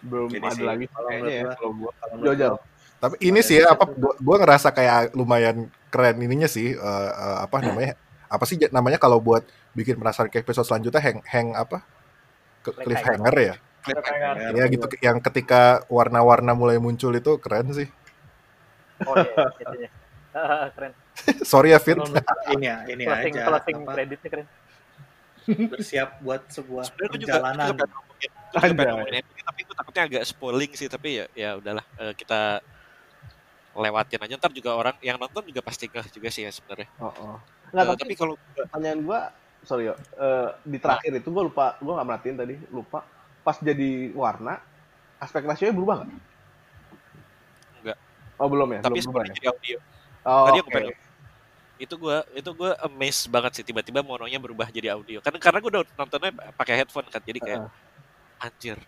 [0.00, 1.92] belum Gini ada sih, lagi kayaknya ya kalau gua
[2.24, 2.68] Jojol gua,
[3.00, 7.38] Tapi ini sih ya, apa gua, gua ngerasa kayak lumayan keren ininya sih eh, eh,
[7.44, 7.94] apa namanya?
[8.30, 9.42] Apa sih namanya kalau buat
[9.74, 11.82] bikin penasaran ke episode selanjutnya hang hang apa?
[12.62, 13.54] Cliffhanger ya.
[13.80, 14.34] Cliffhanger.
[14.56, 17.88] Ya gitu yang ketika warna-warna mulai muncul itu keren sih.
[19.08, 19.90] Oh iya, itunya.
[20.36, 20.92] Ah, keren.
[21.50, 21.98] Sorry ya Fit.
[22.54, 24.46] ini ya, ini Closing, aja closing apa, creditnya keren.
[25.50, 27.66] bersiap buat sebuah gue juga, perjalanan.
[27.74, 27.84] juga
[28.54, 30.88] pengen tapi gue takutnya agak spoiling sih.
[30.90, 32.62] Tapi ya, ya udahlah eh, kita
[33.74, 34.34] lewatin aja.
[34.38, 36.88] Ntar juga orang yang nonton juga pasti ngeh juga sih ya sebenarnya.
[36.98, 37.36] oh, oh.
[37.70, 39.20] nggak Eh, tapi, tapi kalau pertanyaan gua
[39.62, 43.06] sorry yo eh, di terakhir itu gua lupa gua nggak merhatiin tadi lupa
[43.46, 44.58] pas jadi warna
[45.22, 46.10] aspek rasionya berubah nggak
[47.78, 47.98] Enggak.
[48.40, 49.76] oh belum ya tapi belum berubah sebenarnya ya jadi audio.
[50.26, 50.74] oh, Tadi aku oke.
[50.74, 50.96] pengen
[51.80, 55.24] itu gua itu gua amazed banget sih tiba-tiba mononya berubah jadi audio.
[55.24, 57.24] Karena karena gua udah nontonnya pakai headphone kan.
[57.24, 57.72] Jadi kayak
[58.40, 58.78] anjir.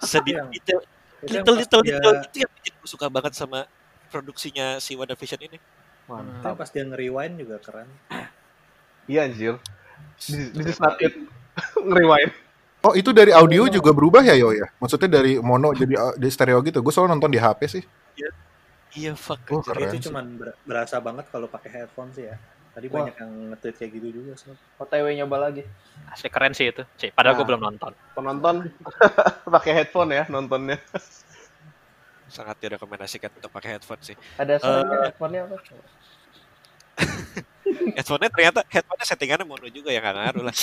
[0.00, 0.80] Sedih Yang- detail
[1.16, 3.64] Itu yang little little dia- detail itu yang bikin gue suka banget sama
[4.08, 5.56] produksinya si WandaVision ini.
[5.56, 5.64] itu
[6.06, 7.88] mantap yang pas dia nge-rewind juga keren.
[9.04, 9.58] iya anjir
[10.16, 11.10] this, this is not it
[11.82, 12.30] ngeriwain
[12.80, 14.70] Oh itu dari audio juga berubah ya Yo ya?
[14.78, 16.78] Maksudnya dari mono jadi uh, di stereo gitu.
[16.78, 17.82] Gue selalu nonton di HP sih.
[18.94, 19.42] Iya fuck.
[19.50, 19.74] Oh, anjir.
[19.74, 19.82] keren.
[19.82, 20.04] itu sih.
[20.06, 22.38] cuman ber- berasa banget kalau pakai headphone sih ya.
[22.76, 23.08] Tadi Wah.
[23.08, 24.52] banyak yang nge-tweet kayak gitu juga sih.
[24.76, 25.64] OTW nyoba lagi.
[26.06, 26.84] Asli keren sih itu.
[27.00, 27.48] Cik, padahal gue Nah.
[27.48, 27.92] belum nonton.
[28.12, 28.56] penonton
[29.56, 30.76] pakai headphone ya nontonnya
[32.28, 34.12] Sangat direkomendasikan untuk pakai headphone sih.
[34.36, 35.04] Ada suaranya Eh.
[35.08, 35.56] headphone-nya apa?
[37.96, 40.54] Headphone-nya ternyata headphone-nya settingannya mono juga ya nggak ngaruh lah.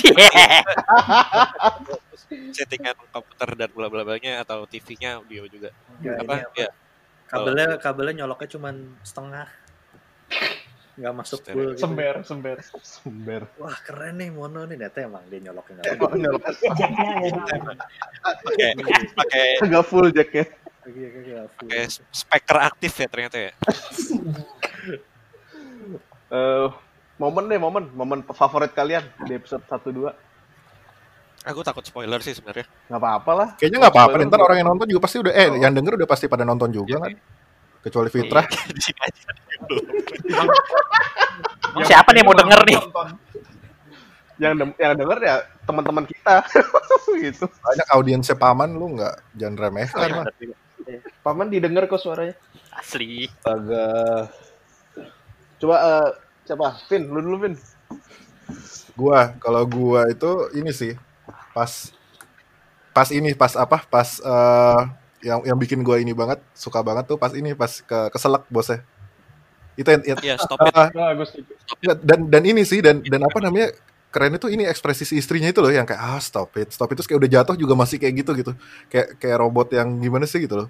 [2.53, 5.69] Settingan komputer dan bla bla blanya atau TV-nya audio juga.
[5.99, 6.35] Ya, apa?
[6.53, 6.69] Ya.
[7.27, 9.47] Kabelnya kabelnya nyoloknya cuman setengah.
[10.93, 11.55] Nggak masuk Stereo.
[11.57, 11.81] full gitu.
[11.81, 12.57] Sember, sember.
[12.85, 14.77] sumber Wah keren nih mono nih.
[14.77, 16.41] Ternyata emang dia nyoloknya nggak Oh, nyolok.
[18.45, 18.69] Pakai
[19.17, 20.45] pakai nggak full jacknya
[21.23, 23.51] ya pakai speaker aktif ya ternyata ya.
[26.33, 26.67] Eh,
[27.21, 30.09] momen deh momen momen favorit kalian di episode 1 2
[31.45, 32.65] Aku takut spoiler sih sebenarnya.
[32.89, 34.15] nggak apa-apa lah Kayaknya nggak apa-apa.
[34.25, 37.03] Ntar orang yang nonton juga pasti udah eh yang denger udah pasti pada nonton juga
[37.05, 37.13] kan.
[37.83, 38.41] Kecuali Fitra.
[38.47, 39.21] Di sini aja.
[39.67, 39.83] Belum.
[41.73, 42.79] Emang siapa nih yang mau denger nih?
[44.41, 46.41] yang dem- yang denger ya teman-teman kita
[47.23, 50.25] gitu Banyak audiensnya paman lu nggak jangan remehkan lah.
[51.23, 52.35] Paman didengar kok suaranya.
[52.73, 53.29] Asli.
[53.29, 54.27] Astaga.
[55.61, 56.09] Coba eh,
[56.43, 56.67] siapa?
[56.91, 57.55] Vin, lu dulu Vin.
[58.97, 60.97] Gua kalau gua itu ini sih
[61.55, 61.93] pas
[62.91, 64.81] pas ini pas apa pas eh,
[65.23, 68.83] yang yang bikin gua ini banget suka banget tuh pas ini pas ke keselak bosnya
[69.73, 70.73] itu yang, Iya, stop it.
[70.77, 71.49] ah, Nah, gue setuju.
[71.81, 73.73] Nggak, dan dan ini sih dan dan apa namanya
[74.13, 77.01] keren itu ini ekspresi si istrinya itu loh yang kayak ah stop it stop it
[77.01, 78.51] terus kayak udah jatuh juga masih kayak gitu gitu
[78.93, 80.67] kayak kayak robot yang gimana sih gitu loh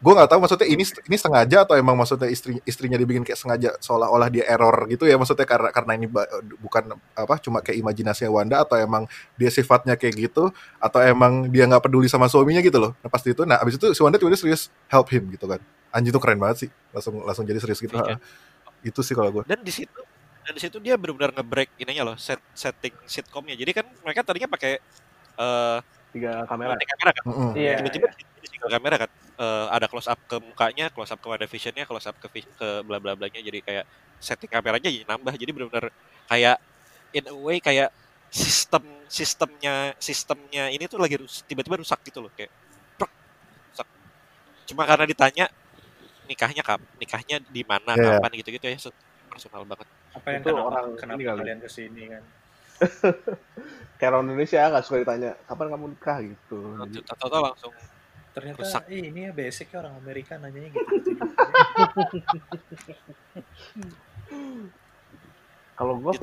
[0.00, 3.76] gue nggak tahu maksudnya ini ini sengaja atau emang maksudnya istri istrinya dibikin kayak sengaja
[3.84, 6.08] seolah-olah dia error gitu ya maksudnya karena karena ini
[6.56, 9.04] bukan apa cuma kayak imajinasinya Wanda atau emang
[9.36, 10.48] dia sifatnya kayak gitu
[10.80, 12.96] atau emang dia nggak peduli sama suaminya gitu loh.
[13.04, 15.60] Nah pasti itu nah abis itu si Wanda tiba-tiba serius help him gitu kan.
[15.92, 16.70] Anjing itu keren banget sih.
[16.96, 17.92] Langsung langsung jadi serius gitu.
[17.92, 18.16] Iya.
[18.80, 20.00] Itu sih kalau gue Dan di situ
[20.40, 23.52] dan di situ dia benar-benar nge-break ininya loh, set setting sitcomnya.
[23.52, 24.80] Jadi kan mereka tadinya pakai
[25.36, 25.78] eh
[26.10, 26.74] Tiga kamera.
[26.74, 27.24] multi kamera kan.
[27.26, 27.50] Mm-mm.
[27.54, 27.72] Iya.
[27.78, 31.84] Tiba-tiba di single kamera kan eh, ada close up ke mukanya, close up ke WandaVision-nya,
[31.86, 33.84] close up ke ke bla bla blanya jadi kayak
[34.18, 35.34] setting kameranya jadi nambah.
[35.38, 35.94] Jadi benar-benar
[36.26, 36.56] kayak
[37.14, 37.90] in a way kayak
[38.30, 42.50] sistem sistemnya sistemnya ini tuh lagi rus- tiba-tiba rusak gitu loh kayak
[42.94, 43.10] prek,
[43.70, 43.88] rusak.
[44.70, 45.46] Cuma karena ditanya
[46.30, 48.22] nikahnya kap nikahnya di mana Iya.
[48.22, 48.94] kapan gitu-gitu ya so-
[49.26, 49.86] personal banget.
[50.14, 52.22] Apa yang Itu kenapa, orang kenapa kalian ke sini kan?
[54.00, 56.58] Kayak orang Indonesia nggak suka ditanya kapan kamu nikah gitu.
[57.04, 57.72] Atau langsung
[58.30, 58.82] Ternyata Rusak.
[58.94, 60.86] ih, ini ya basicnya orang Amerika nanyanya gitu.
[60.94, 61.18] gitu,
[65.74, 66.14] kalau wah,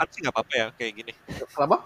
[0.00, 1.12] kan sih nggak apa-apa ya kayak gini.
[1.52, 1.84] kenapa?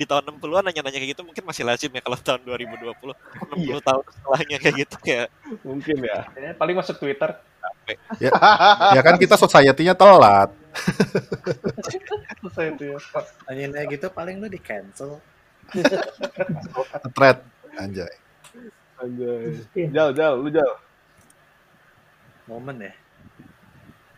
[0.00, 3.12] Di tahun 60-an nanya-nanya kayak gitu mungkin masih lazim ya kalau tahun 2020.
[3.52, 3.76] 60 Iya.
[3.84, 5.26] tahun setelahnya kayak gitu kayak
[5.60, 6.18] Mungkin ya.
[6.56, 7.30] Paling masuk Twitter.
[8.22, 10.48] ya kan kita society-nya telat
[12.40, 12.98] Selesai itu ya.
[13.44, 15.18] Nanyain kayak gitu paling lu di cancel.
[17.12, 17.38] thread
[17.76, 18.08] anjay
[18.96, 19.60] Anjay.
[19.90, 20.70] Jal, jal, lu jal.
[22.46, 22.94] momen ya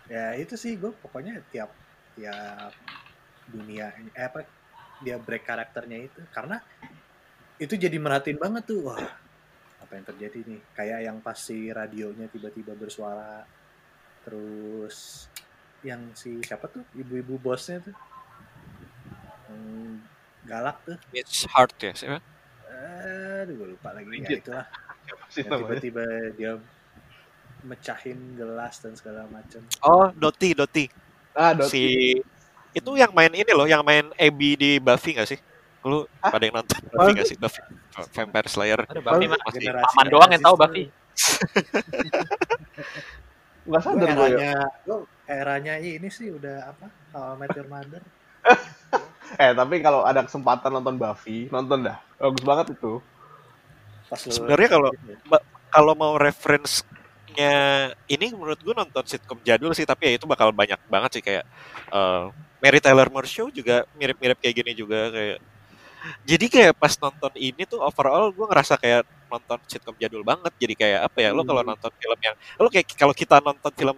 [0.09, 1.69] ya itu sih gue pokoknya tiap
[2.15, 2.73] tiap
[3.47, 4.45] dunia ini eh, apa
[5.03, 6.63] dia break karakternya itu karena
[7.59, 9.03] itu jadi merhatiin banget tuh wah
[9.83, 13.45] apa yang terjadi nih kayak yang pas si radionya tiba-tiba bersuara
[14.23, 15.27] terus
[15.83, 17.97] yang si siapa tuh ibu-ibu bosnya tuh
[19.53, 20.01] Hmm,
[20.49, 20.97] galak tuh.
[21.13, 21.93] It's hard ya.
[21.93, 22.25] siapa?
[23.45, 24.09] Aduh, gue lupa lagi.
[24.09, 24.39] Ya Rigid.
[24.41, 24.67] itulah.
[25.33, 25.61] Sih Yang namanya?
[25.61, 26.53] tiba-tiba dia
[27.63, 29.61] mecahin gelas dan segala macam.
[29.85, 30.85] Oh, Doti, Doti.
[31.37, 31.69] Ah, Dot.
[31.69, 32.17] Si
[32.73, 35.39] itu yang main ini loh, yang main Abby di Buffy gak sih?
[35.83, 37.37] Lu pada yang nonton Buffy gak sih?
[37.37, 37.61] Buffy
[38.13, 38.81] Vampire Slayer.
[38.89, 40.85] Aduh, Buffy mah Masih Generasi Paman doang yang tahu Buffy.
[43.63, 44.27] Gue sadar gue ya.
[44.27, 44.99] eranya, gue
[45.31, 46.87] eranya ini sih udah apa?
[47.15, 48.03] How I Met Your Mother.
[49.33, 51.97] Eh, tapi kalau ada kesempatan nonton Buffy, nonton dah.
[52.21, 53.01] Bagus banget itu.
[54.13, 54.93] Sebenarnya kalau-
[55.73, 57.55] Kalau mau reference-nya
[58.13, 61.49] ini menurut gue nonton sitcom jadul sih, tapi ya itu bakal banyak banget sih kayak
[61.89, 62.25] eh,
[62.63, 65.39] Mary Tyler Moore Show juga mirip-mirip kayak gini juga kayak
[66.27, 70.51] jadi kayak pas nonton ini tuh overall gue ngerasa kayak nonton sitcom jadul banget.
[70.59, 73.97] Jadi kayak apa ya lo kalau nonton film yang lo kayak kalau kita nonton film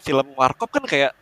[0.00, 1.12] film warkop kan kayak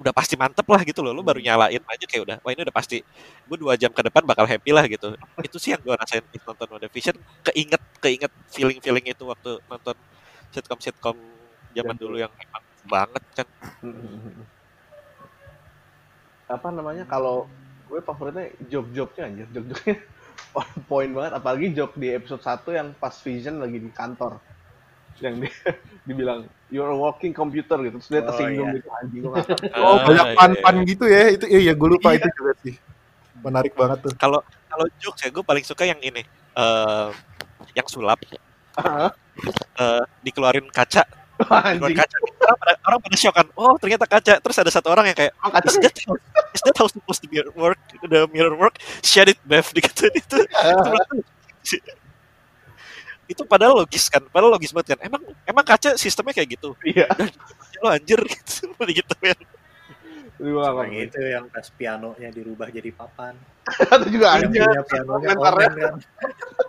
[0.00, 1.10] udah pasti mantep lah gitu loh.
[1.10, 3.02] Lo baru nyalain aja kayak udah wah ini udah pasti
[3.46, 5.18] gue dua jam ke depan bakal happy lah gitu.
[5.42, 7.16] Itu sih yang gue rasain pas nonton WandaVision.
[7.50, 9.98] Keinget keinget feeling feeling itu waktu nonton
[10.54, 11.16] sitcom sitcom
[11.74, 13.46] zaman dulu yang emang banget kan
[16.50, 17.46] apa namanya kalau
[17.86, 19.96] gue favoritnya joke-joke-nya anjir joke-joke-nya
[20.58, 24.42] on point banget apalagi joke di episode 1 yang pas Vision lagi di kantor
[25.20, 25.52] yang dia
[26.08, 28.76] dibilang you're a walking computer gitu terus dia Oh, tersinggung iya.
[28.80, 29.36] gitu anjing gue
[29.84, 30.88] Oh, banyak iya, pan-pan iya.
[30.88, 31.22] gitu ya.
[31.34, 32.24] Itu iya, iya gue lupa Iya.
[32.24, 32.74] itu juga sih.
[33.40, 34.12] Menarik banget tuh.
[34.16, 36.24] kalau kalau jokes ya gue paling suka yang ini
[36.56, 37.08] eh
[37.76, 41.04] yang sulap eh, dikeluarin kaca
[41.70, 41.96] anjing.
[41.96, 42.16] Kaca.
[42.20, 43.46] Orang pada, orang pada shock kan.
[43.56, 44.34] Oh ternyata kaca.
[44.40, 45.94] Terus ada satu orang yang kayak Oh, kaca is that
[46.52, 47.80] is that how supposed to be work?
[48.04, 48.78] The mirror work?
[49.00, 49.66] Shed it Bev.
[49.76, 50.38] Dikatain itu.
[51.60, 51.76] Itu,
[53.30, 54.24] itu padahal logis kan.
[54.28, 55.00] Padahal logis banget kan.
[55.06, 56.74] Emang emang kaca sistemnya kayak gitu?
[56.82, 57.06] Iya.
[57.80, 58.20] Lo anjir.
[58.30, 59.36] Gitu gitu ya
[60.40, 63.36] gue ngakak yang itu yang pas pianonya dirubah jadi papan.
[64.00, 65.36] itu juga punya pianonya komentarnya.
[65.36, 65.94] Omen kan.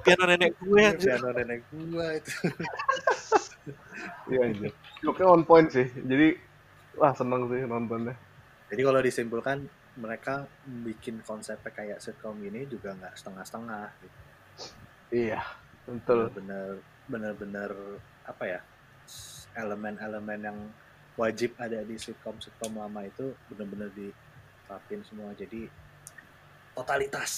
[0.03, 1.07] piano nenek gue anjir.
[1.07, 2.34] Piano nenek gua itu.
[4.29, 6.38] iya anjir joke-nya on point sih jadi
[6.97, 8.15] wah seneng sih nontonnya
[8.71, 9.57] Jadi kalau disimpulkan
[9.99, 14.19] mereka bikin konsepnya kayak sitcom ini juga nggak setengah-setengah gitu.
[15.12, 15.43] iya
[15.84, 16.79] betul benar
[17.12, 17.71] benar-benar
[18.23, 18.60] apa ya
[19.60, 20.60] elemen-elemen yang
[21.13, 25.32] wajib ada di sitcom sitcom lama itu benar-benar diterapin semua.
[25.34, 25.67] Jadi
[26.74, 27.32] totalitas.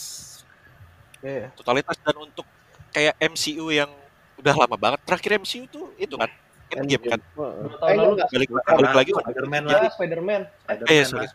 [1.24, 2.44] Iya totalitas dan untuk
[2.92, 3.90] kayak MCU yang
[4.38, 5.00] udah lama banget.
[5.08, 6.30] Terakhir MCU tuh itu kan?
[6.74, 7.20] Endgame kan.
[7.32, 8.12] Dua tahun lalu.
[8.18, 8.28] enggak.
[8.34, 9.92] balik balik lagi Spider-Man Ya, lah.
[9.94, 10.42] Spider-Man.
[10.50, 11.08] Spider-Man eh lah.
[11.08, 11.28] sorry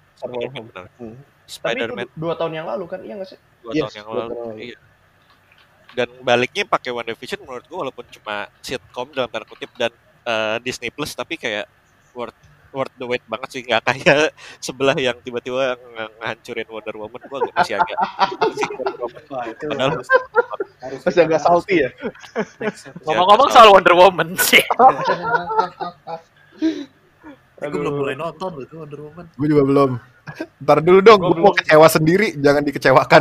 [1.48, 2.07] Spider-Man.
[2.12, 3.38] dua tahun yang lalu kan, iya nggak sih?
[3.64, 4.35] dua Yes, tahun yang lalu.
[4.61, 4.79] Iya.
[5.96, 9.88] Dan baliknya pakai WandaVision menurut gue walaupun cuma sitcom dalam tanda kutip dan
[10.29, 11.64] eh, Disney Plus tapi kayak
[12.14, 12.37] worth
[12.68, 14.29] worth the wait banget sih nggak kayak
[14.64, 17.97] sebelah yang tiba-tiba ng- ngehancurin Wonder Woman gue masih agak
[19.29, 20.09] Wah, itu Padahal- harus,
[20.85, 21.90] harus masih agak salty ya.
[23.05, 24.61] Ngomong-ngomong soal Wonder Woman sih.
[27.59, 29.90] Gue belum mulai nonton loh itu Wonder Woman Gue juga belum.
[30.62, 33.21] Ntar dulu dong, Gua gue mau kecewa sendiri, jangan dikecewakan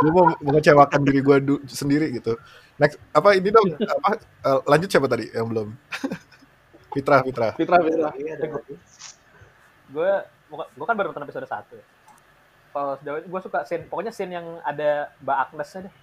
[0.00, 1.36] gue mau mengecewakan diri gue
[1.68, 2.38] sendiri gitu.
[2.78, 3.76] Next, apa ini dong?
[3.76, 5.68] Apa eh, lanjut siapa tadi yang belum?
[6.96, 7.48] Fitra, Fitra.
[7.52, 8.74] Fitra Fitra Iya, ada lagi.
[9.86, 10.10] gue
[10.48, 11.62] gue kan baru nonton episode 1
[12.70, 15.94] kalau sejauh ini gue suka scene pokoknya scene yang ada Mbak Agnes deh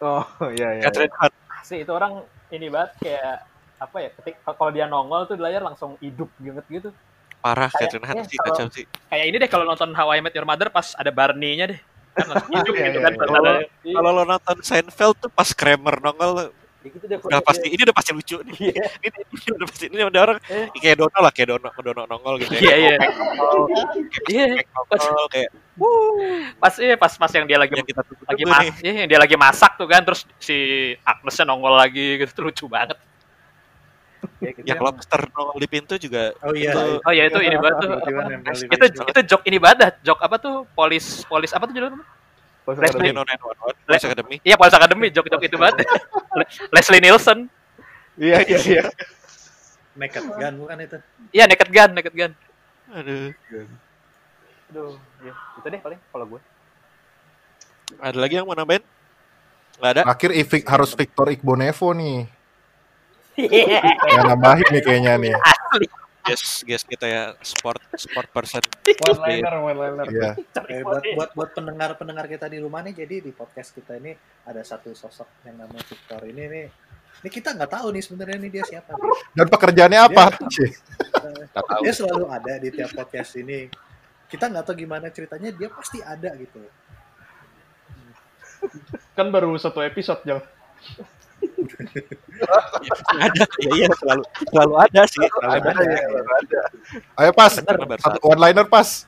[0.00, 0.24] oh
[0.56, 3.46] iya iya Catherine Hahn sih itu orang ini banget kayak
[3.78, 6.90] apa ya ketik kalau dia nongol tuh di layar langsung hidup banget gitu
[7.38, 10.32] parah Kayak- Catherine iya, sih kacau sih Kayak ini deh kalau nonton How I Met
[10.32, 11.80] Your Mother pas ada Barney-nya deh.
[12.12, 13.12] Kan langsung hidup Iya, gitu iya, kan.
[13.18, 13.66] iya.
[13.82, 17.94] Iya, kalau lo nonton Seinfeld tuh pas Kramer nongol gitu deh udah pasti ini udah
[17.94, 18.84] pasti lucu nih Iya.
[19.06, 20.66] ini, ini udah pasti ini udah orang Eh.
[20.74, 22.96] kayak Dono lah kayak Dono Dono nongol gitu ya Iya, iya.
[24.26, 24.44] Iya.
[24.56, 25.50] kayak nongol kayak
[26.58, 29.18] Pas iya pas pas yang dia lagi yang kita tunggu lagi mas, iya, yang dia
[29.18, 30.56] lagi masak tuh kan terus si
[31.02, 32.98] Agnesnya nongol lagi gitu tuh lucu banget.
[34.62, 37.90] yang lobster nongol di pintu juga oh iya Itu- Oh ya itu ini banget tuh.
[38.68, 39.98] Itu itu joke ini banget.
[40.02, 40.66] Joke apa tuh?
[40.72, 41.98] Polis polis apa tuh judulnya?
[42.62, 43.12] Leslie.
[43.84, 45.82] Police Academy Iya, Polis Academy joke-joke itu banget.
[46.32, 47.38] Le- Leslie Nielsen.
[48.14, 48.82] iya iya iya
[49.92, 50.98] Naked Gun bukan itu
[51.32, 52.32] Iya, Naked Gun, Naked Gun.
[52.92, 53.32] aduh
[54.68, 55.32] Aduh, iya.
[55.58, 56.40] itu deh paling kalau gue
[57.98, 58.80] ada lagi yang mau nambahin
[59.76, 62.24] nggak ada Akhir Ivik harus Victor Igbonevo nih.
[64.12, 65.32] Yang nambahin nih kayaknya nih.
[66.22, 68.62] Guys guys kita ya sport sport person
[69.02, 70.06] One liner, one liner.
[70.06, 70.30] Iya.
[70.70, 74.14] Eh, buat buat buat pendengar pendengar kita di rumah nih jadi di podcast kita ini
[74.46, 76.66] ada satu sosok yang namanya Victor ini nih
[77.22, 79.10] ini kita nggak tahu nih sebenarnya nih dia siapa nih.
[79.36, 80.24] Dan pekerjaannya apa?
[80.48, 80.70] Cih?
[81.52, 83.66] nggak tahu dia selalu ada di tiap podcast ini
[84.30, 86.62] kita nggak tahu gimana ceritanya dia pasti ada gitu
[89.18, 90.42] Kan baru satu episode, Jang.
[93.20, 96.62] Ada ya iya selalu selalu ada sih selalu ada,
[97.20, 99.06] Ayo pas, Bener, bener, satu one liner pas.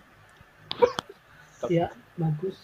[1.73, 1.89] Ya,
[2.21, 2.57] bagus.